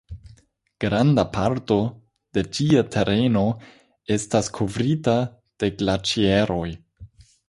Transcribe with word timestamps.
Granda 0.83 1.23
parto 1.33 1.75
de 2.37 2.43
ĝia 2.59 2.81
tereno 2.95 3.43
estas 4.15 4.49
kovrita 4.55 5.15
de 5.65 5.71
glaĉeroj. 5.83 6.67